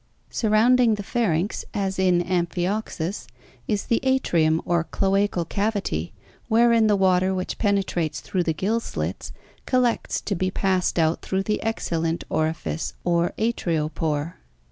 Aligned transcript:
Surrounding 0.31 0.95
the 0.95 1.03
pharynx, 1.03 1.63
as 1.75 1.99
in 1.99 2.23
Amphioxus, 2.23 3.27
is 3.67 3.85
the 3.85 3.99
atrium 4.01 4.59
or 4.65 4.83
cloacal 4.83 5.47
cavity 5.47 6.11
wherein 6.47 6.87
the 6.87 6.95
water 6.95 7.35
which 7.35 7.59
penetrates 7.59 8.19
through 8.19 8.41
the 8.41 8.51
gill 8.55 8.79
slits 8.79 9.31
collects 9.67 10.19
to 10.19 10.33
be 10.33 10.49
passed 10.49 10.97
out 10.97 11.21
through 11.21 11.43
the 11.43 11.61
cxhalent 11.63 12.23
orifice 12.31 12.95
or 13.03 13.33
atriopore. 13.37 14.37